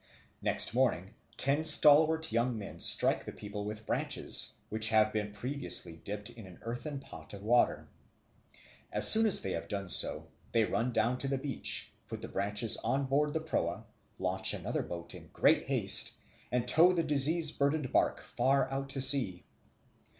[0.41, 5.95] Next morning ten stalwart young men strike the people with branches, which have been previously
[5.97, 7.87] dipped in an earthen pot of water.
[8.91, 12.27] As soon as they have done so, they run down to the beach, put the
[12.27, 13.85] branches on board the proa,
[14.17, 16.15] launch another boat in great haste,
[16.51, 19.43] and tow the disease burdened bark far out to sea.